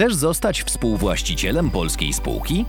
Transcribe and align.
Chcesz 0.00 0.14
zostać 0.14 0.62
współwłaścicielem 0.62 1.70
polskiej 1.70 2.12
spółki? 2.12 2.64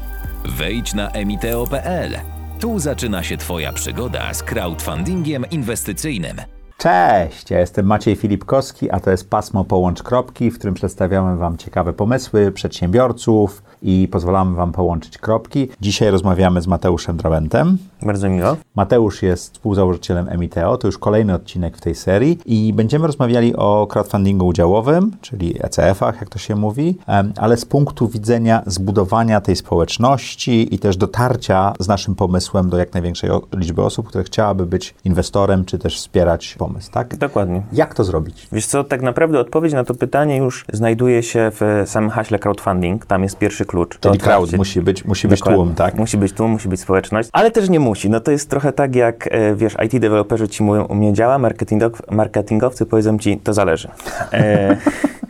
Wejdź 0.45 0.93
na 0.93 1.09
emiteo.pl. 1.09 2.19
Tu 2.59 2.79
zaczyna 2.79 3.23
się 3.23 3.37
Twoja 3.37 3.73
przygoda 3.73 4.33
z 4.33 4.43
crowdfundingiem 4.43 5.45
inwestycyjnym. 5.51 6.41
Cześć, 6.81 7.49
ja 7.49 7.59
jestem 7.59 7.85
Maciej 7.85 8.15
Filipkowski, 8.15 8.91
a 8.91 8.99
to 8.99 9.11
jest 9.11 9.29
Pasmo 9.29 9.65
Połącz 9.65 10.03
Kropki, 10.03 10.51
w 10.51 10.57
którym 10.57 10.73
przedstawiamy 10.75 11.37
Wam 11.37 11.57
ciekawe 11.57 11.93
pomysły 11.93 12.51
przedsiębiorców 12.51 13.63
i 13.81 14.07
pozwalamy 14.11 14.55
Wam 14.55 14.71
połączyć 14.71 15.17
kropki. 15.17 15.69
Dzisiaj 15.81 16.11
rozmawiamy 16.11 16.61
z 16.61 16.67
Mateuszem 16.67 17.17
Drabentem. 17.17 17.77
Bardzo 18.01 18.29
miło. 18.29 18.57
Mateusz 18.75 19.23
jest 19.23 19.53
współzałożycielem 19.53 20.29
Emiteo, 20.29 20.77
to 20.77 20.87
już 20.87 20.97
kolejny 20.97 21.33
odcinek 21.33 21.77
w 21.77 21.81
tej 21.81 21.95
serii 21.95 22.39
i 22.45 22.73
będziemy 22.73 23.07
rozmawiali 23.07 23.55
o 23.55 23.87
crowdfundingu 23.91 24.47
udziałowym, 24.47 25.11
czyli 25.21 25.55
ECF-ach, 25.59 26.19
jak 26.19 26.29
to 26.29 26.39
się 26.39 26.55
mówi, 26.55 26.97
ale 27.37 27.57
z 27.57 27.65
punktu 27.65 28.07
widzenia 28.07 28.63
zbudowania 28.65 29.41
tej 29.41 29.55
społeczności 29.55 30.75
i 30.75 30.79
też 30.79 30.97
dotarcia 30.97 31.73
z 31.79 31.87
naszym 31.87 32.15
pomysłem 32.15 32.69
do 32.69 32.77
jak 32.77 32.93
największej 32.93 33.29
liczby 33.53 33.83
osób, 33.83 34.07
które 34.07 34.23
chciałaby 34.23 34.65
być 34.65 34.95
inwestorem, 35.05 35.65
czy 35.65 35.79
też 35.79 35.97
wspierać 35.97 36.55
pomysł, 36.57 36.70
tak? 36.91 37.15
Dokładnie. 37.15 37.61
Jak 37.73 37.93
to 37.95 38.03
zrobić? 38.03 38.47
Wiesz 38.51 38.65
co, 38.65 38.83
tak 38.83 39.01
naprawdę 39.01 39.39
odpowiedź 39.39 39.73
na 39.73 39.83
to 39.83 39.93
pytanie 39.93 40.37
już 40.37 40.65
znajduje 40.73 41.23
się 41.23 41.51
w 41.59 41.83
samym 41.85 42.09
haśle 42.09 42.39
crowdfunding. 42.39 43.05
Tam 43.05 43.23
jest 43.23 43.37
pierwszy 43.37 43.65
klucz. 43.65 43.99
Czyli 43.99 44.17
To 44.19 44.25
crowd 44.25 44.53
musi 44.53 44.81
być, 44.81 45.05
musi 45.05 45.27
być 45.27 45.39
Dokładnie. 45.39 45.63
tłum, 45.63 45.75
tak? 45.75 45.95
Musi 45.95 46.17
być 46.17 46.33
tłum, 46.33 46.51
musi 46.51 46.69
być 46.69 46.79
społeczność, 46.79 47.29
ale 47.33 47.51
też 47.51 47.69
nie 47.69 47.79
musi. 47.79 48.09
No 48.09 48.19
to 48.19 48.31
jest 48.31 48.49
trochę 48.49 48.73
tak 48.73 48.95
jak, 48.95 49.27
e, 49.31 49.55
wiesz, 49.55 49.75
IT 49.85 49.99
deweloperzy 49.99 50.47
ci 50.47 50.63
mówią, 50.63 50.83
u 50.85 50.95
mnie 50.95 51.13
działa, 51.13 51.37
marketingow, 51.37 51.91
marketingowcy 52.11 52.85
powiedzą 52.85 53.19
ci, 53.19 53.37
to 53.37 53.53
zależy. 53.53 53.87
E, 54.33 54.77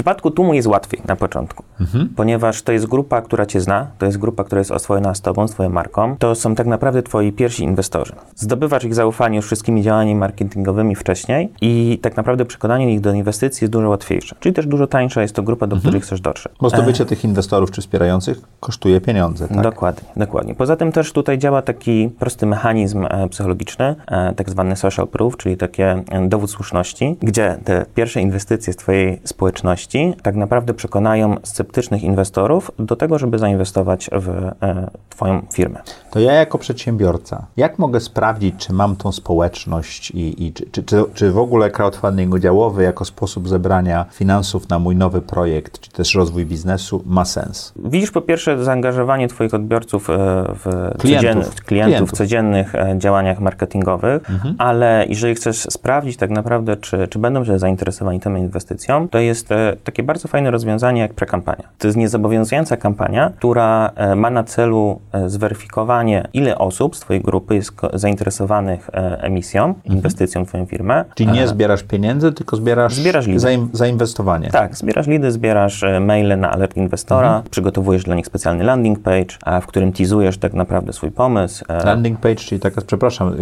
przypadku 0.00 0.30
tłumu 0.30 0.54
jest 0.54 0.68
łatwiej 0.68 1.00
na 1.08 1.16
początku, 1.16 1.64
Mhm. 1.80 2.08
ponieważ 2.16 2.62
to 2.62 2.72
jest 2.72 2.86
grupa, 2.86 3.22
która 3.22 3.46
cię 3.46 3.60
zna, 3.60 3.86
to 3.98 4.06
jest 4.06 4.18
grupa, 4.18 4.44
która 4.44 4.58
jest 4.58 4.70
oswojona 4.70 5.14
z 5.14 5.20
tobą, 5.20 5.48
z 5.48 5.50
twoją 5.50 5.70
marką. 5.70 6.16
To 6.18 6.34
są 6.34 6.54
tak 6.54 6.66
naprawdę 6.66 7.02
twoi 7.02 7.32
pierwsi 7.32 7.64
inwestorzy. 7.64 8.12
Zdobywasz 8.34 8.84
ich 8.84 8.94
zaufanie 8.94 9.36
już 9.36 9.46
wszystkimi 9.46 9.82
działaniami 9.82 10.14
marketingowymi 10.14 10.94
wcześniej 10.96 11.52
i 11.60 11.98
tak 12.02 12.16
naprawdę 12.16 12.44
przekonanie 12.44 12.94
ich 12.94 13.00
do 13.00 13.12
inwestycji 13.12 13.64
jest 13.64 13.72
dużo 13.72 13.88
łatwiejsze. 13.88 14.36
Czyli 14.40 14.52
też 14.54 14.66
dużo 14.66 14.86
tańsza 14.86 15.22
jest 15.22 15.34
to 15.34 15.42
grupa, 15.42 15.66
do 15.66 15.76
której 15.76 16.00
chcesz 16.00 16.20
dotrzeć. 16.20 16.52
Bo 16.60 16.70
zdobycie 16.70 17.06
tych 17.06 17.24
inwestorów 17.24 17.70
czy 17.70 17.80
wspierających 17.80 18.40
kosztuje 18.60 19.00
pieniądze, 19.00 19.48
tak? 19.48 19.60
Dokładnie, 19.60 20.08
dokładnie. 20.16 20.54
Poza 20.54 20.76
tym 20.76 20.92
też 20.92 21.12
tutaj 21.12 21.38
działa 21.38 21.62
taki 21.62 22.10
prosty 22.18 22.46
mechanizm 22.46 23.06
e, 23.10 23.28
psychologiczny, 23.28 23.94
e, 24.08 24.34
tak 24.34 24.50
zwany 24.50 24.76
social 24.76 25.08
proof, 25.08 25.36
czyli 25.36 25.56
takie 25.56 26.02
e, 26.10 26.28
dowód 26.28 26.50
słuszności, 26.50 27.16
gdzie 27.22 27.58
te 27.64 27.86
pierwsze 27.94 28.20
inwestycje 28.20 28.72
z 28.72 28.76
Twojej 28.76 29.20
społeczności 29.24 29.89
tak 30.22 30.36
naprawdę 30.36 30.74
przekonają 30.74 31.36
sceptycznych 31.42 32.02
inwestorów 32.02 32.70
do 32.78 32.96
tego, 32.96 33.18
żeby 33.18 33.38
zainwestować 33.38 34.10
w 34.12 34.28
e, 34.28 34.90
Twoją 35.10 35.42
firmę. 35.52 35.80
To 36.10 36.20
ja 36.20 36.32
jako 36.32 36.58
przedsiębiorca, 36.58 37.46
jak 37.56 37.78
mogę 37.78 38.00
sprawdzić, 38.00 38.54
czy 38.58 38.72
mam 38.72 38.96
tą 38.96 39.12
społeczność 39.12 40.10
i, 40.10 40.46
i 40.46 40.52
czy, 40.52 40.66
czy, 40.72 40.82
czy, 40.82 41.04
czy 41.14 41.32
w 41.32 41.38
ogóle 41.38 41.70
crowdfunding 41.70 42.34
udziałowy 42.34 42.82
jako 42.82 43.04
sposób 43.04 43.48
zebrania 43.48 44.06
finansów 44.12 44.68
na 44.68 44.78
mój 44.78 44.96
nowy 44.96 45.20
projekt, 45.20 45.80
czy 45.80 45.90
też 45.90 46.14
rozwój 46.14 46.46
biznesu 46.46 47.02
ma 47.06 47.24
sens? 47.24 47.72
Widzisz 47.76 48.10
po 48.10 48.20
pierwsze 48.20 48.64
zaangażowanie 48.64 49.28
Twoich 49.28 49.54
odbiorców 49.54 50.10
e, 50.10 50.14
w 50.54 50.64
Klientów. 50.98 51.20
codziennych, 51.20 51.54
klientów, 51.54 52.10
w 52.10 52.12
codziennych 52.12 52.74
e, 52.74 52.94
działaniach 52.98 53.40
marketingowych, 53.40 54.22
ale 54.58 55.04
jeżeli 55.08 55.34
chcesz 55.34 55.56
sprawdzić 55.56 56.16
tak 56.16 56.30
naprawdę, 56.30 56.76
czy, 56.76 57.08
czy 57.08 57.18
będą 57.18 57.44
się 57.44 57.58
zainteresowani 57.58 58.20
tą 58.20 58.34
inwestycją, 58.34 59.08
to 59.08 59.18
jest 59.18 59.48
takie 59.84 60.02
bardzo 60.02 60.28
fajne 60.28 60.50
rozwiązanie 60.50 61.00
jak 61.00 61.14
prekampania. 61.14 61.64
To 61.78 61.86
jest 61.88 61.96
niezobowiązująca 61.98 62.76
kampania, 62.76 63.32
która 63.38 63.90
e, 63.94 64.14
ma 64.16 64.30
na 64.30 64.44
celu 64.44 65.00
e, 65.12 65.28
zweryfikowanie, 65.28 66.28
ile 66.32 66.58
osób 66.58 66.96
z 66.96 67.00
Twojej 67.00 67.22
grupy 67.22 67.54
jest 67.54 67.72
zainteresowanych 67.94 68.90
e, 68.92 69.22
emisją, 69.22 69.74
inwestycją 69.84 70.44
w 70.44 70.48
Twoją 70.48 70.66
firmę. 70.66 71.04
Czyli 71.14 71.30
nie 71.32 71.48
zbierasz 71.48 71.82
pieniędzy, 71.82 72.32
tylko 72.32 72.56
zbierasz, 72.56 72.94
Zbierasz 72.94 73.26
lidy. 73.26 73.40
zainwestowanie. 73.72 74.48
Tak, 74.50 74.76
zbierasz 74.76 75.06
lidy, 75.06 75.32
zbierasz 75.32 75.84
maile 76.00 76.36
na 76.40 76.50
alert 76.50 76.76
inwestora, 76.76 77.28
Mhm. 77.28 77.50
przygotowujesz 77.50 78.04
dla 78.04 78.14
nich 78.14 78.26
specjalny 78.26 78.64
landing 78.64 78.98
page, 79.02 79.60
w 79.62 79.66
którym 79.66 79.92
teasujesz 79.92 80.38
tak 80.38 80.52
naprawdę 80.54 80.92
swój 80.92 81.10
pomysł. 81.10 81.64
Landing 81.84 82.20
page, 82.20 82.34
czyli 82.34 82.60
taka, 82.60 82.80
przepraszam, 82.86 83.34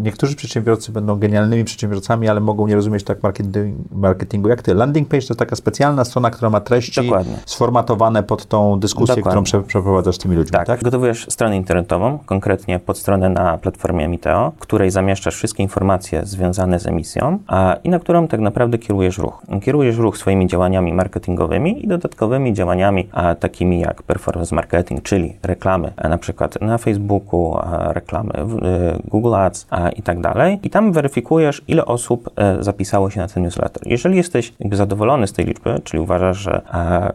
niektórzy 0.00 0.36
przedsiębiorcy 0.36 0.92
będą 0.92 1.16
genialnymi 1.16 1.64
przedsiębiorcami, 1.64 2.28
ale 2.28 2.40
mogą 2.40 2.66
nie 2.66 2.74
rozumieć 2.74 3.04
tak 3.04 3.22
marketing, 3.22 3.76
marketingu 3.92 4.48
jak 4.48 4.62
ty. 4.62 4.74
Landing 4.74 5.08
page 5.08 5.26
to 5.26 5.34
taka 5.34 5.56
specjalna 5.56 5.67
strona, 6.04 6.30
która 6.30 6.50
ma 6.50 6.60
treści 6.60 7.02
Dokładnie. 7.02 7.36
sformatowane 7.46 8.22
pod 8.22 8.46
tą 8.46 8.80
dyskusję, 8.80 9.16
Dokładnie. 9.16 9.30
którą 9.30 9.62
prze, 9.62 9.68
przeprowadzasz 9.68 10.14
z 10.14 10.18
tymi 10.18 10.36
ludźmi, 10.36 10.52
Tak, 10.52 10.66
tak? 10.66 10.76
przygotowujesz 10.76 11.26
stronę 11.28 11.56
internetową, 11.56 12.18
konkretnie 12.26 12.78
podstronę 12.78 13.28
na 13.28 13.58
platformie 13.58 14.04
Emiteo, 14.04 14.52
w 14.56 14.58
której 14.58 14.90
zamieszczasz 14.90 15.34
wszystkie 15.34 15.62
informacje 15.62 16.26
związane 16.26 16.78
z 16.78 16.86
emisją 16.86 17.38
a, 17.46 17.76
i 17.84 17.88
na 17.88 17.98
którą 17.98 18.28
tak 18.28 18.40
naprawdę 18.40 18.78
kierujesz 18.78 19.18
ruch. 19.18 19.42
Kierujesz 19.62 19.96
ruch 19.96 20.18
swoimi 20.18 20.46
działaniami 20.46 20.92
marketingowymi 20.92 21.84
i 21.84 21.88
dodatkowymi 21.88 22.52
działaniami 22.54 23.08
a, 23.12 23.34
takimi 23.34 23.80
jak 23.80 24.02
performance 24.02 24.54
marketing, 24.54 25.02
czyli 25.02 25.36
reklamy 25.42 25.92
a, 25.96 26.08
na 26.08 26.18
przykład 26.18 26.60
na 26.60 26.78
Facebooku, 26.78 27.56
a, 27.56 27.92
reklamy 27.92 28.32
w 28.44 28.54
y, 28.54 29.02
Google 29.04 29.34
Ads 29.34 29.66
a, 29.70 29.88
i 29.88 30.02
tak 30.02 30.20
dalej. 30.20 30.58
I 30.62 30.70
tam 30.70 30.92
weryfikujesz, 30.92 31.62
ile 31.68 31.84
osób 31.84 32.30
e, 32.36 32.56
zapisało 32.62 33.10
się 33.10 33.20
na 33.20 33.28
ten 33.28 33.42
newsletter. 33.42 33.82
Jeżeli 33.86 34.16
jesteś 34.16 34.52
jakby 34.60 34.76
zadowolony 34.76 35.26
z 35.26 35.32
tej 35.32 35.44
liczby, 35.44 35.57
czyli 35.84 36.02
uważasz, 36.02 36.38
że, 36.38 36.62
e, 36.74 37.12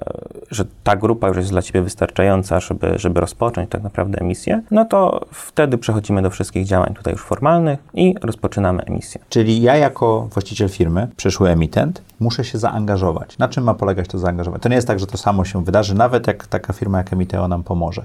że 0.51 0.65
ta 0.83 0.95
grupa 0.95 1.27
już 1.27 1.37
jest 1.37 1.49
dla 1.49 1.61
Ciebie 1.61 1.81
wystarczająca, 1.81 2.59
żeby, 2.59 2.93
żeby 2.95 3.19
rozpocząć 3.19 3.69
tak 3.69 3.83
naprawdę 3.83 4.19
emisję, 4.21 4.61
no 4.71 4.85
to 4.85 5.25
wtedy 5.31 5.77
przechodzimy 5.77 6.21
do 6.21 6.29
wszystkich 6.29 6.65
działań 6.65 6.93
tutaj 6.93 7.13
już 7.13 7.23
formalnych 7.23 7.79
i 7.93 8.15
rozpoczynamy 8.21 8.83
emisję. 8.83 9.21
Czyli 9.29 9.61
ja 9.61 9.75
jako 9.75 10.27
właściciel 10.33 10.69
firmy, 10.69 11.07
przyszły 11.15 11.49
emitent, 11.49 12.01
muszę 12.19 12.43
się 12.43 12.57
zaangażować. 12.57 13.37
Na 13.37 13.47
czym 13.47 13.63
ma 13.63 13.73
polegać 13.73 14.07
to 14.07 14.19
zaangażowanie? 14.19 14.61
To 14.61 14.69
nie 14.69 14.75
jest 14.75 14.87
tak, 14.87 14.99
że 14.99 15.07
to 15.07 15.17
samo 15.17 15.45
się 15.45 15.63
wydarzy, 15.63 15.95
nawet 15.95 16.27
jak 16.27 16.47
taka 16.47 16.73
firma 16.73 16.97
jak 16.97 17.13
Emiteo 17.13 17.47
nam 17.47 17.63
pomoże. 17.63 18.03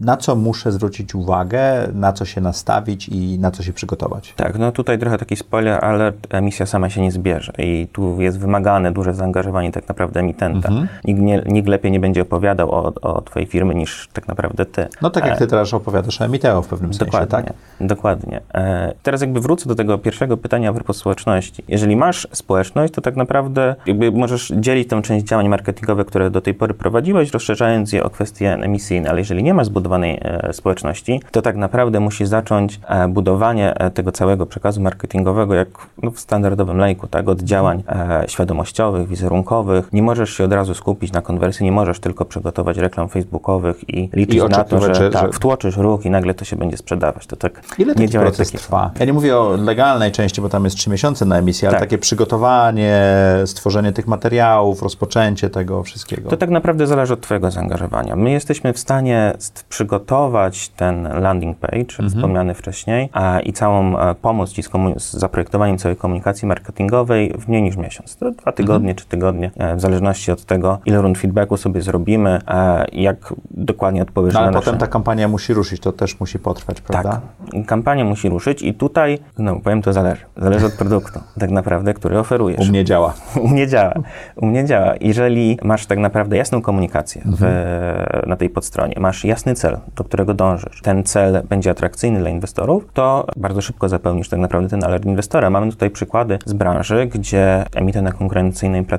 Na 0.00 0.16
co 0.16 0.36
muszę 0.36 0.72
zwrócić 0.72 1.14
uwagę, 1.14 1.88
na 1.92 2.12
co 2.12 2.24
się 2.24 2.40
nastawić 2.40 3.08
i 3.08 3.38
na 3.38 3.50
co 3.50 3.62
się 3.62 3.72
przygotować? 3.72 4.34
Tak, 4.36 4.58
no 4.58 4.72
tutaj 4.72 4.98
trochę 4.98 5.18
taki 5.18 5.36
spoiler, 5.36 5.84
ale 5.84 6.12
emisja 6.30 6.66
sama 6.66 6.90
się 6.90 7.00
nie 7.00 7.12
zbierze 7.12 7.52
i 7.58 7.88
tu 7.92 8.20
jest 8.20 8.38
wymagane 8.38 8.92
duże 8.92 9.14
zaangażowanie 9.14 9.25
tak 9.72 9.88
naprawdę 9.88 10.20
emitenta. 10.20 10.68
Nikt, 11.04 11.20
nie, 11.20 11.42
nikt 11.46 11.68
lepiej 11.68 11.92
nie 11.92 12.00
będzie 12.00 12.22
opowiadał 12.22 12.70
o, 12.70 12.92
o 13.02 13.20
Twojej 13.20 13.46
firmy 13.46 13.74
niż 13.74 14.08
tak 14.12 14.28
naprawdę 14.28 14.66
Ty. 14.66 14.88
No 15.02 15.10
tak 15.10 15.26
jak 15.26 15.38
ty 15.38 15.46
teraz 15.46 15.74
opowiadasz 15.74 16.20
o 16.20 16.24
Emiteo 16.24 16.62
w 16.62 16.68
pewnym 16.68 16.94
sensie, 16.94 17.04
Dokładnie, 17.04 17.28
tak? 17.28 17.88
dokładnie. 17.88 18.40
E, 18.54 18.92
teraz 19.02 19.20
jakby 19.20 19.40
wrócę 19.40 19.68
do 19.68 19.74
tego 19.74 19.98
pierwszego 19.98 20.36
pytania 20.36 20.70
a 20.70 20.72
propos 20.72 20.96
społeczności. 20.96 21.64
Jeżeli 21.68 21.96
masz 21.96 22.28
społeczność, 22.32 22.92
to 22.92 23.00
tak 23.00 23.16
naprawdę 23.16 23.74
jakby 23.86 24.12
możesz 24.12 24.52
dzielić 24.56 24.88
tę 24.88 25.02
część 25.02 25.26
działań 25.26 25.48
marketingowych, 25.48 26.06
które 26.06 26.30
do 26.30 26.40
tej 26.40 26.54
pory 26.54 26.74
prowadziłeś, 26.74 27.30
rozszerzając 27.30 27.92
je 27.92 28.04
o 28.04 28.10
kwestie 28.10 28.52
emisyjne, 28.52 29.10
ale 29.10 29.18
jeżeli 29.18 29.42
nie 29.42 29.54
masz 29.54 29.66
zbudowanej 29.66 30.20
e, 30.22 30.52
społeczności, 30.52 31.20
to 31.30 31.42
tak 31.42 31.56
naprawdę 31.56 32.00
musisz 32.00 32.28
zacząć 32.28 32.80
e, 32.88 33.08
budowanie 33.08 33.74
e, 33.74 33.90
tego 33.90 34.12
całego 34.12 34.46
przekazu 34.46 34.80
marketingowego 34.80 35.54
jak 35.54 35.68
no, 36.02 36.10
w 36.10 36.20
standardowym 36.20 36.78
lejku, 36.78 37.06
tak, 37.06 37.28
od 37.28 37.40
działań 37.40 37.82
e, 37.88 38.24
świadomościowych, 38.28 39.08
wizerunkowych. 39.16 39.92
Nie 39.92 40.02
możesz 40.02 40.30
się 40.30 40.44
od 40.44 40.52
razu 40.52 40.74
skupić 40.74 41.12
na 41.12 41.22
konwersji, 41.22 41.64
nie 41.64 41.72
możesz 41.72 42.00
tylko 42.00 42.24
przygotować 42.24 42.76
reklam 42.76 43.08
facebookowych 43.08 43.88
i 43.90 44.10
liczyć 44.12 44.36
I 44.36 44.48
na 44.48 44.64
to, 44.64 44.80
że, 44.80 44.94
że- 44.94 45.10
tak, 45.10 45.26
że- 45.26 45.32
wtłoczysz 45.32 45.76
ruch 45.76 46.04
i 46.06 46.10
nagle 46.10 46.34
to 46.34 46.44
się 46.44 46.56
będzie 46.56 46.76
sprzedawać. 46.76 47.26
To 47.26 47.36
tak 47.36 47.62
Ile 47.78 47.94
nie 47.94 48.08
działa 48.08 48.26
proces 48.26 48.48
taki 48.48 48.58
trwa? 48.64 48.90
Ja 49.00 49.06
nie 49.06 49.12
mówię 49.12 49.36
o 49.38 49.56
legalnej 49.56 50.12
części, 50.12 50.40
bo 50.40 50.48
tam 50.48 50.64
jest 50.64 50.76
trzy 50.76 50.90
miesiące 50.90 51.24
na 51.24 51.38
emisję, 51.38 51.68
ale 51.68 51.78
Tak. 51.78 51.88
takie 51.88 51.98
przygotowanie, 51.98 53.00
stworzenie 53.46 53.92
tych 53.92 54.06
materiałów, 54.06 54.82
rozpoczęcie 54.82 55.50
tego 55.50 55.82
wszystkiego. 55.82 56.30
To 56.30 56.36
tak 56.36 56.50
naprawdę 56.50 56.86
zależy 56.86 57.12
od 57.14 57.20
Twojego 57.20 57.50
zaangażowania. 57.50 58.16
My 58.16 58.30
jesteśmy 58.30 58.72
w 58.72 58.78
stanie 58.78 59.32
st- 59.38 59.64
przygotować 59.68 60.68
ten 60.68 61.08
landing 61.22 61.58
page, 61.58 61.76
Mhm. 61.80 62.10
wspomniany 62.10 62.54
wcześniej, 62.54 63.08
a, 63.12 63.40
i 63.40 63.52
całą 63.52 63.98
e, 63.98 64.14
pomoc 64.14 64.52
Ci 64.52 64.62
z, 64.62 64.68
komu- 64.68 64.98
z 65.00 65.12
zaprojektowaniem 65.12 65.78
całej 65.78 65.96
komunikacji 65.96 66.48
marketingowej 66.48 67.34
w 67.38 67.48
mniej 67.48 67.62
niż 67.62 67.76
miesiąc. 67.76 68.16
To 68.16 68.30
dwa 68.30 68.52
tygodnie, 68.52 68.90
Mhm. 68.90 68.96
Tygodnie, 69.08 69.50
e, 69.56 69.76
w 69.76 69.80
zależności 69.80 70.32
od 70.32 70.44
tego, 70.44 70.78
ile 70.84 71.02
rund 71.02 71.18
feedbacku 71.18 71.56
sobie 71.56 71.82
zrobimy, 71.82 72.40
e, 72.48 72.84
jak 72.92 73.34
dokładnie 73.50 74.02
odpowiesz 74.02 74.34
no, 74.34 74.40
ale 74.40 74.50
na 74.50 74.58
potem 74.58 74.74
nasze... 74.74 74.86
ta 74.86 74.92
kampania 74.92 75.28
musi 75.28 75.54
ruszyć, 75.54 75.80
to 75.80 75.92
też 75.92 76.20
musi 76.20 76.38
potrwać, 76.38 76.80
prawda? 76.80 77.20
Tak. 77.52 77.66
Kampania 77.66 78.04
musi 78.04 78.28
ruszyć 78.28 78.62
i 78.62 78.74
tutaj, 78.74 79.18
no 79.38 79.60
powiem 79.60 79.82
to 79.82 79.92
zależy. 79.92 80.22
Zależy 80.36 80.66
od 80.66 80.72
produktu, 80.72 81.20
tak 81.40 81.50
naprawdę, 81.50 81.94
który 81.94 82.18
oferujesz. 82.18 82.60
U 82.60 82.64
mnie 82.64 82.84
działa. 82.84 83.14
U 83.44 83.48
mnie 83.48 83.66
działa. 83.66 83.94
U 84.36 84.46
mnie 84.46 84.64
działa. 84.64 84.94
Jeżeli 85.00 85.58
masz 85.62 85.86
tak 85.86 85.98
naprawdę 85.98 86.36
jasną 86.36 86.62
komunikację 86.62 87.22
w, 87.24 87.44
na 88.26 88.36
tej 88.36 88.50
podstronie, 88.50 88.94
masz 88.98 89.24
jasny 89.24 89.54
cel, 89.54 89.78
do 89.96 90.04
którego 90.04 90.34
dążysz, 90.34 90.82
ten 90.82 91.04
cel 91.04 91.42
będzie 91.48 91.70
atrakcyjny 91.70 92.18
dla 92.18 92.30
inwestorów, 92.30 92.86
to 92.94 93.26
bardzo 93.36 93.60
szybko 93.60 93.88
zapełnisz 93.88 94.28
tak 94.28 94.40
naprawdę 94.40 94.68
ten 94.68 94.84
alert 94.84 95.04
inwestora. 95.04 95.50
Mamy 95.50 95.70
tutaj 95.70 95.90
przykłady 95.90 96.38
z 96.44 96.52
branży, 96.52 97.06
gdzie 97.06 97.64
emitent 97.74 98.04
na 98.04 98.12
konkurencyjnej 98.12 98.84
platformie 98.84 98.95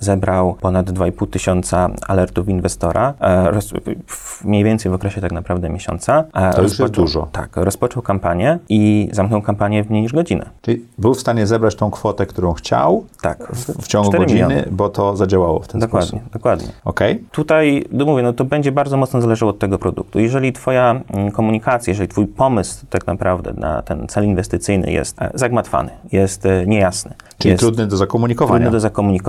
zebrał 0.00 0.54
ponad 0.60 0.90
2,5 0.90 1.12
2,5 1.12 1.30
tysiąca 1.30 1.88
alertów 2.08 2.48
inwestora, 2.48 3.14
e, 3.20 3.50
roz, 3.50 3.72
mniej 4.44 4.64
więcej 4.64 4.92
w 4.92 4.94
okresie 4.94 5.20
tak 5.20 5.32
naprawdę 5.32 5.70
miesiąca. 5.70 6.24
E, 6.34 6.52
To 6.54 6.62
już 6.62 6.78
jest 6.78 6.92
dużo. 6.94 7.28
Tak, 7.32 7.56
rozpoczął 7.56 8.02
kampanię 8.02 8.58
i 8.68 9.08
zamknął 9.12 9.42
kampanię 9.42 9.84
w 9.84 9.90
mniej 9.90 10.02
niż 10.02 10.12
godzinę. 10.12 10.50
Czyli 10.62 10.84
był 10.98 11.14
w 11.14 11.20
stanie 11.20 11.46
zebrać 11.46 11.74
tą 11.74 11.90
kwotę, 11.90 12.26
którą 12.26 12.52
chciał 12.52 13.04
Tak, 13.22 13.48
w, 13.52 13.82
w 13.82 13.86
ciągu 13.88 14.08
4 14.10 14.24
godziny, 14.24 14.40
miliony. 14.48 14.68
bo 14.70 14.88
to 14.88 15.16
zadziałało 15.16 15.60
w 15.60 15.68
ten 15.68 15.80
Dokładnie, 15.80 16.08
sposób. 16.08 16.32
dokładnie. 16.32 16.68
Okej? 16.84 17.24
Tutaj, 17.32 17.84
no 17.92 18.04
mówię, 18.04 18.22
no 18.22 18.32
to 18.32 18.44
będzie 18.44 18.72
bardzo 18.72 18.96
mocno 18.96 19.20
zależało 19.20 19.50
od 19.50 19.58
tego 19.58 19.78
produktu. 19.78 20.20
Jeżeli 20.20 20.52
twoja 20.52 21.00
mm, 21.10 21.30
komunikacja, 21.30 21.90
jeżeli 21.90 22.08
twój 22.08 22.26
pomysł 22.26 22.86
tak 22.90 23.06
naprawdę 23.06 23.52
na 23.56 23.82
ten 23.82 24.08
cel 24.08 24.24
inwestycyjny 24.24 24.92
jest 24.92 25.22
e, 25.22 25.30
zagmatwany, 25.34 25.90
jest 26.12 26.44
niejasny, 26.66 27.14
Czyli 27.38 27.50
jest 27.52 27.60
trudny 27.62 27.86
do 27.86 27.96
zakomunikowania. 27.96 28.58
trudny 28.58 28.70
do 28.70 28.80
zakomunikowania, 28.80 29.21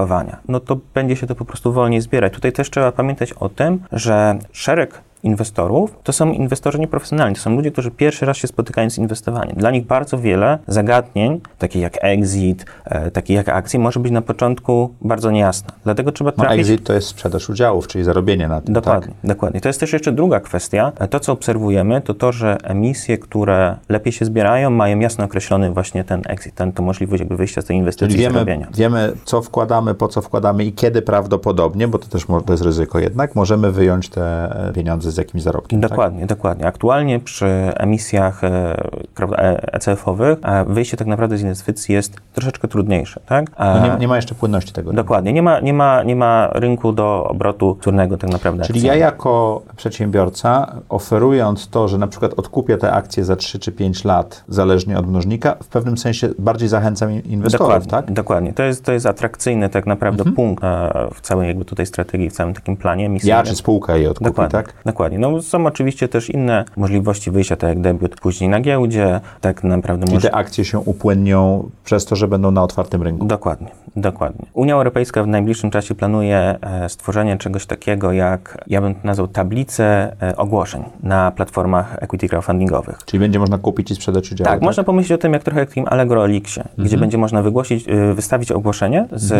no 0.48 0.60
to 0.60 0.78
będzie 0.94 1.16
się 1.16 1.28
to 1.28 1.36
po 1.36 1.46
prostu 1.46 1.74
wolniej 1.74 2.02
zbierać. 2.02 2.34
Tutaj 2.34 2.52
też 2.52 2.70
trzeba 2.70 2.92
pamiętać 2.92 3.34
o 3.34 3.50
tym, 3.50 3.80
że 3.92 4.40
szereg 4.52 5.02
inwestorów 5.24 5.98
to 6.04 6.14
są 6.14 6.32
inwestorzy 6.32 6.80
nieprofesjonalni, 6.80 7.36
to 7.36 7.42
są 7.42 7.56
ludzie, 7.56 7.72
którzy 7.72 7.92
pierwszy 7.92 8.26
raz 8.26 8.38
się 8.38 8.48
spotykają 8.48 8.90
z 8.90 8.98
inwestowaniem. 8.98 9.56
Dla 9.56 9.72
nich 9.72 9.86
bardzo 9.86 10.18
wiele 10.18 10.60
zagadnień, 10.68 11.42
takich 11.58 11.82
jak 11.82 11.98
exit, 12.02 12.66
e, 12.86 13.12
takich 13.12 13.36
jak 13.36 13.50
akcje, 13.50 13.80
może 13.80 14.00
być 14.00 14.12
na 14.12 14.22
początku 14.22 14.94
bardzo 15.02 15.32
niejasne. 15.32 15.70
Dlatego 15.84 16.12
trzeba 16.12 16.32
No, 16.38 16.44
trafić... 16.44 16.60
exit 16.60 16.84
to 16.84 16.94
jest 16.94 17.08
sprzedaż 17.08 17.50
udziałów, 17.50 17.88
czyli 17.88 18.04
zarobienie 18.04 18.48
na 18.48 18.62
tym. 18.62 18.74
Dokładnie, 18.74 19.08
Tak? 19.22 19.30
dokładnie. 19.32 19.62
To 19.62 19.70
jest 19.70 19.80
też 19.80 19.94
jeszcze 19.94 20.12
druga 20.12 20.40
kwestia. 20.40 20.92
To, 21.10 21.20
co 21.20 21.32
obserwujemy, 21.34 22.02
to 22.02 22.14
to, 22.14 22.32
że 22.32 22.58
emisje, 22.64 23.18
które 23.18 23.76
lepiej 23.90 24.14
się 24.14 24.26
zbierają, 24.26 24.70
mają 24.70 25.00
jasno 25.00 25.26
określony 25.26 25.72
właśnie 25.72 26.04
ten 26.04 26.22
exit, 26.28 26.56
ten, 26.56 26.72
to 26.72 26.84
możliwość 26.84 27.20
jakby 27.20 27.38
wyjścia 27.38 27.62
z 27.62 27.66
tej 27.66 27.78
inwestycji 27.78 28.08
Czyli 28.10 28.22
wiemy, 28.22 28.34
zarobienia. 28.34 28.68
wiemy, 28.76 29.14
co 29.26 29.42
wkładamy, 29.42 29.94
po 29.96 30.08
co 30.08 30.22
wkładamy 30.22 30.66
i 30.66 30.74
kiedy 30.74 31.02
prawdopodobnie, 31.02 31.88
bo 31.88 32.00
to 32.00 32.08
też 32.08 32.26
to 32.46 32.54
jest 32.54 32.64
ryzyko 32.64 33.00
jednak, 33.00 33.36
możemy 33.36 33.72
wyjąć 33.72 34.10
te 34.10 34.50
e, 34.70 34.74
pieniądze 34.74 35.12
z 35.14 35.18
jakimś 35.18 35.44
zarobkiem. 35.44 35.82
Tak? 35.82 35.90
Dokładnie, 35.90 36.26
dokładnie. 36.26 36.66
Aktualnie 36.66 37.20
przy 37.20 37.46
emisjach 37.78 38.44
e, 38.44 38.76
prawda, 39.16 39.38
e, 39.38 39.74
ECF-owych 39.74 40.40
e, 40.44 40.66
wyjście 40.66 40.98
tak 40.98 41.08
naprawdę 41.08 41.38
z 41.38 41.42
inwestycji 41.42 41.96
jest 41.96 42.16
troszeczkę 42.34 42.68
trudniejsze, 42.68 43.20
tak? 43.26 43.52
No 43.60 43.88
nie, 43.88 44.00
nie 44.00 44.08
ma 44.08 44.16
jeszcze 44.16 44.36
płynności 44.36 44.74
tego. 44.74 44.94
Dokładnie. 44.94 45.34
Nie 45.34 45.42
ma, 45.42 45.60
nie, 45.60 45.74
ma, 45.74 46.04
nie 46.04 46.16
ma 46.16 46.50
rynku 46.54 46.92
do 46.94 47.28
obrotu 47.30 47.78
wtórnego 47.82 48.18
tak 48.18 48.30
naprawdę. 48.30 48.64
Czyli 48.64 48.80
akcji. 48.80 48.88
ja 48.88 48.96
jako 48.96 49.62
przedsiębiorca, 49.76 50.76
oferując 50.90 51.68
to, 51.68 51.88
że 51.88 51.98
na 51.98 52.08
przykład 52.08 52.34
odkupię 52.38 52.78
te 52.78 52.92
akcje 52.92 53.24
za 53.26 53.36
3 53.36 53.60
czy 53.60 53.72
5 53.72 54.06
lat, 54.06 54.44
zależnie 54.48 55.00
od 55.00 55.08
mnożnika, 55.08 55.56
w 55.64 55.68
pewnym 55.68 55.98
sensie 55.98 56.30
bardziej 56.40 56.70
zachęcam 56.70 57.12
in- 57.12 57.22
inwestorów, 57.22 57.68
Dokładnie, 57.68 57.90
tak? 57.92 58.00
Mhm. 58.00 58.14
dokładnie. 58.14 58.54
To 58.54 58.64
jest, 58.64 58.86
to 58.86 58.92
jest 58.92 59.06
atrakcyjny 59.06 59.70
tak 59.70 59.86
naprawdę 59.86 60.24
punkt 60.24 60.64
e, 60.64 60.92
w 61.14 61.22
całej 61.22 61.48
jakby 61.48 61.66
tutaj 61.66 61.86
strategii, 61.86 62.30
w 62.30 62.34
całym 62.34 62.54
takim 62.54 62.78
planie 62.78 63.10
Ja 63.24 63.44
czy 63.44 63.56
spółka 63.56 63.96
je 63.96 64.10
odkupi, 64.10 64.30
Dokładnie, 64.30 64.52
tak? 64.52 64.74
dokładnie. 64.86 65.03
No, 65.12 65.42
są 65.42 65.66
oczywiście 65.66 66.08
też 66.08 66.30
inne 66.30 66.66
możliwości 66.78 67.32
wyjścia, 67.32 67.56
tak 67.56 67.70
jak 67.70 67.82
debiut 67.82 68.16
później 68.22 68.50
na 68.50 68.60
giełdzie, 68.62 69.20
tak 69.42 69.64
naprawdę 69.64 70.06
może... 70.14 70.30
te 70.30 70.36
akcje 70.36 70.66
się 70.66 70.80
upłynnią 70.80 71.70
przez 71.84 72.06
to, 72.06 72.16
że 72.16 72.28
będą 72.28 72.52
na 72.52 72.64
otwartym 72.64 73.04
rynku. 73.04 73.26
Dokładnie, 73.26 73.68
dokładnie. 73.96 74.46
Unia 74.54 74.74
Europejska 74.74 75.24
w 75.24 75.28
najbliższym 75.28 75.72
czasie 75.72 75.96
planuje 75.96 76.56
e, 76.62 76.90
stworzenie 76.90 77.38
czegoś 77.38 77.66
takiego 77.66 78.12
jak, 78.12 78.64
ja 78.68 78.82
bym 78.82 78.96
to 78.96 79.00
nazwał 79.04 79.28
tablicę 79.28 80.16
e, 80.22 80.38
ogłoszeń 80.38 80.84
na 81.04 81.32
platformach 81.32 81.98
equity 82.02 82.30
crowdfundingowych. 82.30 83.00
Czyli 83.06 83.20
będzie 83.20 83.40
można 83.40 83.58
kupić 83.58 83.92
i 83.92 83.96
sprzedać 83.96 84.32
udziały, 84.32 84.50
Tak, 84.50 84.62
można 84.62 84.84
pomyśleć 84.84 85.12
o 85.12 85.22
tym 85.22 85.34
jak 85.34 85.44
trochę 85.44 85.60
jak 85.60 85.70
takim 85.70 85.86
Allegro 85.88 86.26
Elixie, 86.26 86.64
Mhm. 86.64 86.88
gdzie 86.88 86.98
będzie 86.98 87.18
można 87.18 87.42
wygłosić, 87.42 87.88
y, 87.88 88.14
wystawić 88.14 88.52
ogłoszenie 88.52 89.08
z 89.12 89.32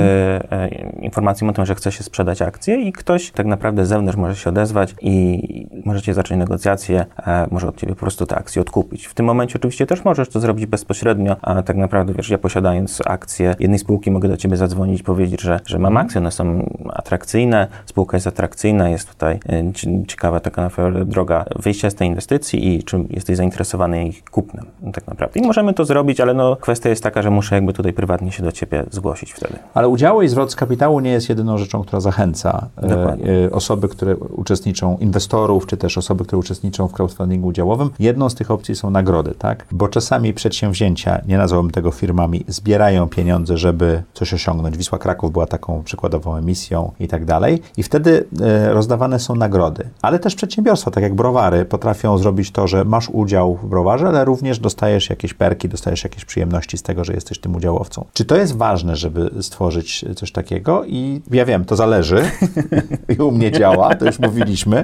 e, 0.52 0.68
informacją 1.02 1.50
o 1.50 1.54
tym, 1.54 1.66
że 1.66 1.76
chce 1.76 1.92
się 1.92 2.04
sprzedać 2.04 2.42
akcje 2.42 2.82
i 2.82 2.92
ktoś 2.94 3.32
tak 3.32 3.46
naprawdę 3.46 3.86
z 3.86 3.90
zewnątrz 3.90 4.18
może 4.18 4.36
się 4.36 4.50
odezwać 4.50 4.96
i 5.02 5.40
możecie 5.86 6.14
zacząć 6.14 6.40
negocjacje, 6.40 7.06
e, 7.28 7.48
może 7.52 7.68
od 7.68 7.78
ciebie 7.78 7.94
po 7.94 8.00
prostu 8.00 8.26
te 8.26 8.36
akcje 8.36 8.62
odkupić. 8.62 9.06
W 9.06 9.14
tym 9.14 9.26
momencie 9.26 9.60
oczywiście 9.60 9.86
też 9.86 10.06
możesz 10.06 10.30
to 10.30 10.40
zrobić 10.40 10.66
bezpośrednio, 10.66 11.36
a 11.42 11.64
tak 11.64 11.78
naprawdę 11.78 12.14
wiesz, 12.14 12.30
ja 12.30 12.38
posiadając 12.38 13.02
akcje 13.06 13.56
jednej 13.60 13.80
spółki 13.80 14.12
mogę 14.12 14.30
do 14.30 14.38
ciebie 14.38 14.58
zadzwonić 14.58 15.02
i 15.02 15.04
powiedzieć, 15.04 15.42
że, 15.42 15.60
że 15.66 15.80
mam 15.80 15.98
akcje, 15.98 16.22
one 16.22 16.32
są 16.32 16.70
atrakcyjne, 16.94 17.68
spółka 17.86 18.18
jest 18.18 18.28
atrakcyjna, 18.28 18.90
jest 18.90 19.10
tutaj 19.10 19.40
e, 19.50 19.74
ci- 19.74 20.04
ciekawa 20.08 20.40
taka 20.40 20.62
naprawdę 20.62 21.06
droga 21.06 21.46
wyjścia 21.60 21.90
z 21.90 21.96
tej 21.96 22.08
inwestycji 22.08 22.76
i 22.76 22.84
czy 22.84 23.04
jesteś 23.10 23.38
zainteresowany 23.38 24.08
ich 24.08 24.24
kupnem 24.24 24.66
tak 24.94 25.08
naprawdę. 25.08 25.40
I 25.40 25.44
możemy 25.44 25.74
to 25.74 25.86
zrobić, 25.86 26.20
ale 26.22 26.34
no 26.34 26.56
kwestia 26.56 26.90
jest 26.90 27.04
taka, 27.04 27.22
że 27.22 27.30
muszę 27.30 27.56
jakby 27.56 27.74
tutaj 27.74 27.94
prywatnie 27.94 28.32
się 28.32 28.44
do 28.44 28.52
ciebie 28.52 28.84
zgłosić 28.92 29.32
wtedy. 29.34 29.54
Ale 29.74 29.88
udziały 29.90 30.26
i 30.26 30.28
zwrot 30.28 30.52
z 30.52 30.56
kapitału 30.56 31.00
nie 31.00 31.12
jest 31.12 31.30
jedyną 31.30 31.58
rzeczą, 31.58 31.82
która 31.82 32.00
zachęca 32.00 32.68
e, 32.78 32.88
Dokładnie. 32.88 33.26
osoby, 33.52 33.88
które 33.90 34.16
uczestniczą, 34.16 34.98
inwestorów, 35.34 35.68
czy 35.68 35.78
też 35.78 35.98
osoby, 35.98 36.24
które 36.24 36.40
uczestniczą 36.40 36.88
w 36.88 36.94
crowdfundingu 36.94 37.48
udziałowym. 37.48 37.90
Jedną 38.00 38.30
z 38.30 38.36
tych 38.36 38.52
opcji 38.52 38.76
są 38.76 38.90
nagrody, 38.90 39.36
tak? 39.38 39.66
Bo 39.72 39.88
czasami 39.88 40.34
przedsięwzięcia, 40.34 41.22
nie 41.28 41.38
nazwałbym 41.38 41.72
tego 41.72 41.92
firmami, 41.92 42.46
zbierają 42.48 43.08
pieniądze, 43.08 43.58
żeby 43.58 44.04
coś 44.14 44.34
osiągnąć. 44.34 44.78
Wisła 44.78 44.98
Kraków 44.98 45.32
była 45.32 45.46
taką 45.46 45.84
przykładową 45.84 46.36
emisją 46.36 46.92
i 47.00 47.08
tak 47.08 47.26
dalej. 47.26 47.62
I 47.78 47.84
wtedy 47.84 48.26
e, 48.42 48.74
rozdawane 48.74 49.20
są 49.20 49.36
nagrody. 49.36 49.90
Ale 50.02 50.20
też 50.20 50.36
przedsiębiorstwa, 50.36 50.92
tak 50.92 51.04
jak 51.04 51.16
browary, 51.16 51.66
potrafią 51.66 52.18
zrobić 52.18 52.52
to, 52.52 52.68
że 52.68 52.86
masz 52.86 53.10
udział 53.10 53.56
w 53.56 53.66
browarze, 53.66 54.08
ale 54.08 54.26
również 54.26 54.60
dostajesz 54.60 55.10
jakieś 55.10 55.34
perki, 55.34 55.70
dostajesz 55.70 56.04
jakieś 56.04 56.26
przyjemności 56.26 56.78
z 56.78 56.84
tego, 56.84 57.04
że 57.04 57.14
jesteś 57.14 57.40
tym 57.40 57.56
udziałowcą. 57.56 58.06
Czy 58.14 58.26
to 58.26 58.36
jest 58.36 58.58
ważne, 58.58 58.96
żeby 58.96 59.30
stworzyć 59.42 60.06
coś 60.16 60.32
takiego? 60.32 60.86
I 60.86 61.22
ja 61.32 61.46
wiem, 61.46 61.66
to 61.66 61.76
zależy. 61.76 62.24
I 63.18 63.22
u 63.22 63.32
mnie 63.32 63.52
działa, 63.52 63.96
to 63.96 64.06
już 64.06 64.20
mówiliśmy. 64.20 64.84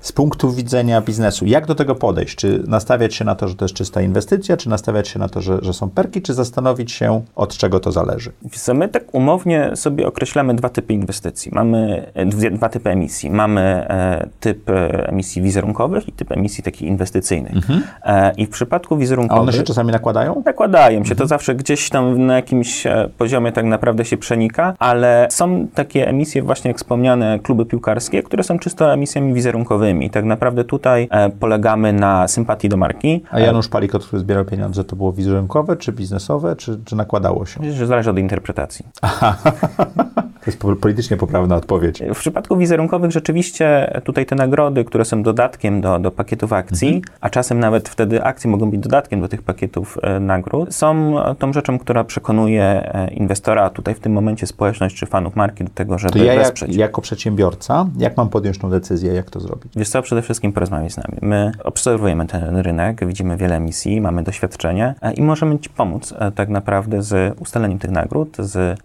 Z 0.00 0.12
punktu 0.12 0.52
widzenia 0.52 1.00
biznesu, 1.00 1.46
jak 1.46 1.66
do 1.66 1.74
tego 1.74 1.94
podejść? 1.94 2.36
Czy 2.36 2.62
nastawiać 2.66 3.14
się 3.14 3.24
na 3.24 3.34
to, 3.34 3.48
że 3.48 3.54
to 3.54 3.64
jest 3.64 3.74
czysta 3.74 4.00
inwestycja, 4.00 4.56
czy 4.56 4.68
nastawiać 4.68 5.08
się 5.08 5.18
na 5.18 5.28
to, 5.28 5.40
że, 5.40 5.58
że 5.62 5.72
są 5.72 5.90
perki, 5.90 6.22
czy 6.22 6.34
zastanowić 6.34 6.92
się, 6.92 7.22
od 7.36 7.56
czego 7.56 7.80
to 7.80 7.92
zależy? 7.92 8.32
My 8.74 8.88
tak 8.88 9.14
umownie 9.14 9.70
sobie 9.74 10.06
określamy 10.06 10.54
dwa 10.54 10.68
typy 10.68 10.92
inwestycji. 10.92 11.52
Mamy 11.54 12.10
e, 12.14 12.50
dwa 12.50 12.68
typy 12.68 12.90
emisji. 12.90 13.30
Mamy 13.30 13.60
e, 13.60 14.28
typ 14.40 14.70
e, 14.70 15.08
emisji 15.08 15.42
wizerunkowych 15.42 16.08
i 16.08 16.12
typ 16.12 16.32
emisji 16.32 16.64
takich 16.64 16.88
inwestycyjnych. 16.88 17.54
E, 18.04 18.32
I 18.36 18.46
w 18.46 18.50
przypadku 18.50 18.94
Mhm. 18.94 18.98
A 18.98 19.00
wizerunkowych... 19.00 19.42
one 19.42 19.52
się 19.52 19.62
czasami 19.62 19.92
nakładają? 19.92 20.42
Nakładają 20.46 21.04
się, 21.04 21.14
to 21.14 21.26
zawsze 21.26 21.54
gdzieś 21.54 21.90
tam 21.90 22.26
na 22.26 22.36
jakimś 22.36 22.84
poziomie 23.18 23.52
tak 23.52 23.64
naprawdę 23.64 24.04
się 24.04 24.16
przenika, 24.16 24.74
ale 24.78 25.28
są 25.30 25.66
takie 25.74 26.08
emisje 26.08 26.42
właśnie 26.42 26.68
jak 26.68 26.78
wspomniane 26.78 27.38
kluby 27.42 27.66
piłkarskie, 27.66 28.22
które 28.22 28.42
są 28.42 28.58
czysto 28.58 28.92
emisjami 28.92 29.34
wizerunkowymi. 29.34 29.89
I 29.90 30.10
tak 30.10 30.24
naprawdę 30.24 30.64
tutaj 30.64 31.08
e, 31.10 31.30
polegamy 31.30 31.92
na 31.92 32.28
sympatii 32.28 32.68
do 32.68 32.76
marki. 32.76 33.22
A 33.30 33.40
Janusz 33.40 33.68
Palikot, 33.68 34.06
który 34.06 34.20
zbierał 34.20 34.44
pieniądze, 34.44 34.84
to 34.84 34.96
było 34.96 35.12
wizerunkowe, 35.12 35.76
czy 35.76 35.92
biznesowe, 35.92 36.56
czy, 36.56 36.80
czy 36.84 36.96
nakładało 36.96 37.46
się? 37.46 37.60
Myślę, 37.60 37.74
że 37.74 37.86
zależy 37.86 38.10
od 38.10 38.18
interpretacji. 38.18 38.86
To 40.40 40.46
jest 40.46 40.60
po- 40.60 40.76
politycznie 40.76 41.16
poprawna 41.16 41.56
odpowiedź. 41.56 42.02
W 42.14 42.18
przypadku 42.18 42.56
wizerunkowych 42.56 43.10
rzeczywiście 43.10 43.92
tutaj 44.04 44.26
te 44.26 44.36
nagrody, 44.36 44.84
które 44.84 45.04
są 45.04 45.22
dodatkiem 45.22 45.80
do, 45.80 45.98
do 45.98 46.10
pakietów 46.10 46.52
akcji, 46.52 47.02
a 47.20 47.30
czasem 47.30 47.60
nawet 47.60 47.88
wtedy 47.88 48.24
akcje 48.24 48.50
mogą 48.50 48.70
być 48.70 48.80
dodatkiem 48.80 49.20
do 49.20 49.28
tych 49.28 49.42
pakietów 49.42 49.98
e, 50.02 50.20
nagród, 50.20 50.74
są 50.74 51.14
tą 51.38 51.52
rzeczą, 51.52 51.78
która 51.78 52.04
przekonuje 52.04 52.64
e, 52.64 53.08
inwestora, 53.10 53.62
a 53.64 53.70
tutaj 53.70 53.94
w 53.94 54.00
tym 54.00 54.12
momencie 54.12 54.46
społeczność 54.46 54.96
czy 54.96 55.06
fanów 55.06 55.36
marki 55.36 55.64
do 55.64 55.70
tego, 55.70 55.98
żeby 55.98 56.12
To 56.12 56.18
ja 56.24 56.34
jak, 56.34 56.42
wesprzeć. 56.42 56.76
jako 56.76 57.00
przedsiębiorca, 57.02 57.86
jak 57.98 58.16
mam 58.16 58.28
podjąć 58.28 58.58
tą 58.58 58.70
decyzję, 58.70 59.12
jak 59.14 59.30
to 59.30 59.40
zrobić? 59.40 59.72
Wiesz 59.76 59.88
co, 59.88 60.02
przede 60.02 60.22
wszystkim 60.22 60.52
porozmawiaj 60.52 60.90
z 60.90 60.96
nami. 60.96 61.18
My 61.22 61.52
obserwujemy 61.64 62.26
ten 62.26 62.56
rynek, 62.56 63.06
widzimy 63.06 63.36
wiele 63.36 63.56
emisji, 63.56 64.00
mamy 64.00 64.22
doświadczenie 64.22 64.94
e, 65.02 65.12
i 65.12 65.22
możemy 65.22 65.58
Ci 65.58 65.70
pomóc 65.70 66.14
tak 66.34 66.48
naprawdę 66.48 67.02
z 67.02 67.38
ustaleniem 67.40 67.78
tych 67.78 67.90
nagród, 67.90 68.36
z 68.38 68.78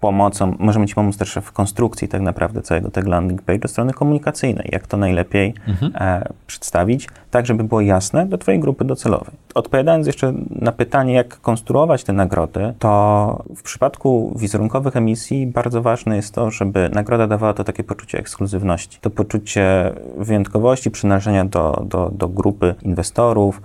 pomocą, 0.00 0.54
możemy 0.58 0.86
Ci 0.86 0.94
pomóc 0.98 1.16
też 1.16 1.38
w 1.42 1.52
konstrukcji 1.52 2.08
tak 2.08 2.20
naprawdę 2.20 2.62
całego 2.62 2.90
tego 2.90 3.10
landing 3.10 3.42
page 3.42 3.58
do 3.58 3.68
strony 3.68 3.92
komunikacyjnej, 3.92 4.68
jak 4.72 4.86
to 4.86 4.96
najlepiej 4.96 5.54
e, 5.94 6.28
przedstawić, 6.46 7.08
tak 7.30 7.46
żeby 7.46 7.64
było 7.64 7.80
jasne 7.80 8.26
do 8.26 8.38
Twojej 8.38 8.60
grupy 8.60 8.84
docelowej. 8.84 9.34
Odpowiadając 9.58 10.06
jeszcze 10.06 10.32
na 10.50 10.72
pytanie, 10.72 11.14
jak 11.14 11.40
konstruować 11.40 12.04
te 12.04 12.12
nagrody, 12.12 12.74
to 12.78 13.44
w 13.56 13.62
przypadku 13.62 14.32
wizerunkowych 14.36 14.96
emisji 14.96 15.46
bardzo 15.46 15.82
ważne 15.82 16.16
jest 16.16 16.34
to, 16.34 16.50
żeby 16.50 16.90
nagroda 16.94 17.26
dawała 17.26 17.54
to 17.54 17.64
takie 17.64 17.84
poczucie 17.84 18.18
ekskluzywności, 18.18 18.98
to 19.00 19.10
poczucie 19.10 19.92
wyjątkowości, 20.16 20.90
przynależenia 20.90 21.44
do, 21.44 21.84
do, 21.86 22.10
do 22.12 22.28
grupy 22.28 22.74
inwestorów. 22.82 23.62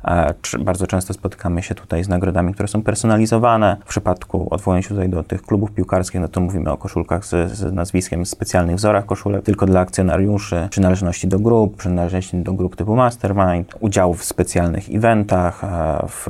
Bardzo 0.59 0.87
często 0.87 1.13
spotykamy 1.13 1.63
się 1.63 1.75
tutaj 1.75 2.03
z 2.03 2.09
nagrodami, 2.09 2.53
które 2.53 2.67
są 2.67 2.81
personalizowane. 2.81 3.77
W 3.85 3.87
przypadku, 3.87 4.47
odwołując 4.51 4.85
się 4.85 4.89
tutaj 4.89 5.09
do 5.09 5.23
tych 5.23 5.41
klubów 5.41 5.71
piłkarskich, 5.71 6.21
no 6.21 6.27
to 6.27 6.41
mówimy 6.41 6.71
o 6.71 6.77
koszulkach 6.77 7.25
z, 7.25 7.51
z 7.51 7.73
nazwiskiem, 7.73 8.25
specjalnych 8.25 8.75
wzorach 8.75 9.05
koszulek, 9.05 9.43
tylko 9.43 9.65
dla 9.65 9.79
akcjonariuszy, 9.79 10.67
przynależności 10.71 11.27
do 11.27 11.39
grup, 11.39 11.77
przynależności 11.77 12.37
do 12.37 12.53
grup 12.53 12.75
typu 12.75 12.95
Mastermind, 12.95 13.75
udział 13.79 14.13
w 14.13 14.23
specjalnych 14.23 14.95
eventach, 14.95 15.63
w, 16.07 16.27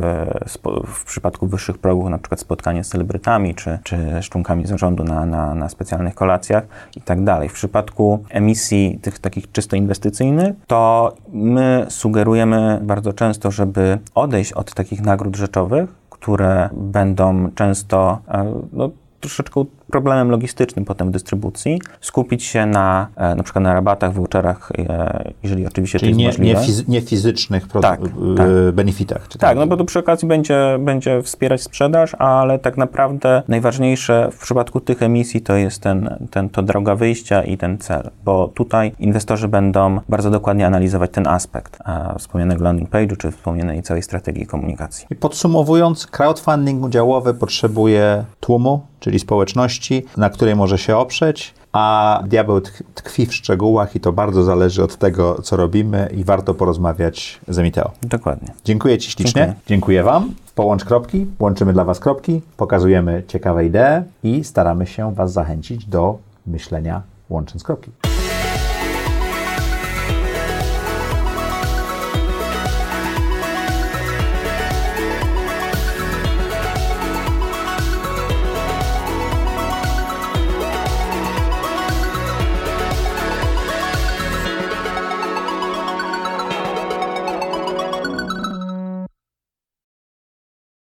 w 0.88 1.06
przypadku 1.06 1.48
wyższych 1.48 1.78
progów, 1.78 2.10
na 2.10 2.18
przykład 2.18 2.40
spotkanie 2.40 2.84
z 2.84 2.90
celebrytami, 2.90 3.56
czy, 3.56 3.80
czy 3.84 3.98
z 4.22 4.26
członkami 4.26 4.66
zarządu 4.66 5.04
na, 5.04 5.26
na, 5.26 5.56
na 5.56 5.70
specjalnych 5.70 6.16
kolacjach 6.16 6.64
i 6.96 7.02
tak 7.02 7.24
dalej. 7.24 7.50
W 7.50 7.54
przypadku 7.54 8.24
emisji 8.30 9.00
tych 9.02 9.20
takich 9.20 9.52
czysto 9.52 9.76
inwestycyjnych, 9.76 10.56
to 10.68 11.14
my 11.34 11.86
sugerujemy 11.90 12.80
bardzo 12.84 13.14
często, 13.14 13.52
żeby 13.52 14.00
odejść 14.16 14.54
od 14.54 14.74
takich 14.74 15.02
nagród 15.02 15.36
rzeczowych, 15.36 15.90
które 16.10 16.70
będą 16.74 17.52
często 17.56 18.20
e, 18.28 18.54
no, 18.74 18.90
troszeczkę 19.20 19.66
problemem 19.94 20.30
logistycznym 20.32 20.86
potem 20.86 21.08
w 21.08 21.12
dystrybucji, 21.12 21.82
skupić 22.02 22.44
się 22.44 22.66
na 22.66 23.08
e, 23.16 23.36
na 23.36 23.44
przykład 23.44 23.64
na 23.64 23.74
rabatach, 23.74 24.14
voucherach, 24.14 24.72
e, 24.78 25.32
jeżeli 25.44 25.68
oczywiście 25.68 26.00
Czyli 26.00 26.12
to 26.12 26.18
nie, 26.18 26.26
jest 26.26 26.40
nie, 26.40 26.54
możliwe. 26.54 26.84
nie 26.88 27.02
fizycznych 27.02 27.68
produ- 27.68 27.82
Tak, 27.82 28.00
y, 28.02 28.08
tak. 28.38 28.48
benefitach. 28.74 29.28
Czy 29.28 29.38
Tak, 29.38 29.58
no 29.58 29.68
bo 29.68 29.78
tu 29.78 29.86
przy 29.86 30.00
okazji 30.00 30.28
będzie, 30.28 30.78
będzie 30.80 31.22
wspierać 31.22 31.62
sprzedaż, 31.62 32.16
ale 32.20 32.60
tak 32.60 32.78
naprawdę 32.78 33.44
najważniejsze 33.48 34.30
w 34.32 34.38
przypadku 34.42 34.80
tych 34.80 35.04
emisji 35.04 35.42
to 35.42 35.56
jest 35.56 35.82
ten, 35.82 36.28
ten, 36.32 36.50
to 36.50 36.62
droga 36.64 36.96
wyjścia 36.96 37.44
i 37.44 37.58
ten 37.58 37.78
cel, 37.78 38.10
bo 38.26 38.48
tutaj 38.48 38.92
inwestorzy 39.00 39.48
będą 39.48 40.00
bardzo 40.10 40.30
dokładnie 40.30 40.68
analizować 40.68 41.12
ten 41.12 41.28
aspekt 41.28 41.80
wspomnianego 42.18 42.64
landing 42.64 42.90
page'u, 42.90 43.18
czy 43.18 43.32
wspomnianej 43.32 43.84
całej 43.84 44.04
strategii 44.04 44.46
komunikacji. 44.46 45.08
I 45.10 45.16
podsumowując, 45.16 46.08
crowdfunding 46.08 46.84
udziałowy 46.84 47.34
potrzebuje 47.34 48.26
tłumu, 48.40 48.82
czyli 49.00 49.20
społeczności, 49.20 49.83
na 50.18 50.30
której 50.30 50.56
może 50.56 50.78
się 50.78 50.98
oprzeć, 50.98 51.54
a 51.74 52.20
diabeł 52.28 52.58
tk- 52.60 52.84
tkwi 52.96 53.26
w 53.26 53.34
szczegółach 53.36 53.96
i 53.96 54.00
to 54.00 54.14
bardzo 54.14 54.44
zależy 54.44 54.84
od 54.84 54.96
tego, 54.96 55.42
co 55.42 55.58
robimy 55.58 56.10
i 56.18 56.24
warto 56.24 56.54
porozmawiać 56.54 57.40
z 57.48 57.60
Emiteo. 57.60 57.92
Dokładnie. 58.04 58.48
Dziękuję 58.66 58.98
Ci 58.98 59.12
ślicznie. 59.12 59.42
Dziękuję. 59.42 59.56
Dziękuję 59.68 60.04
Wam. 60.04 60.34
Połącz 60.56 60.86
kropki, 60.86 61.26
łączymy 61.40 61.74
dla 61.74 61.84
Was 61.84 62.00
kropki, 62.00 62.42
pokazujemy 62.58 63.24
ciekawe 63.28 63.66
idee 63.66 64.04
i 64.24 64.44
staramy 64.44 64.88
się 64.88 65.14
Was 65.16 65.32
zachęcić 65.34 65.86
do 65.86 66.18
myślenia 66.48 67.02
łącząc 67.30 67.64
kropki. 67.64 67.92